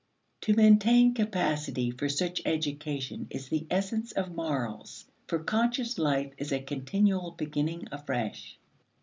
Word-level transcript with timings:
To 0.41 0.55
maintain 0.55 1.13
capacity 1.13 1.91
for 1.91 2.09
such 2.09 2.41
education 2.43 3.27
is 3.29 3.49
the 3.49 3.67
essence 3.69 4.11
of 4.13 4.33
morals. 4.33 5.05
For 5.27 5.37
conscious 5.37 5.99
life 5.99 6.33
is 6.39 6.51
a 6.51 6.59
continual 6.59 7.35
beginning 7.37 7.85
afresh. 7.91 8.57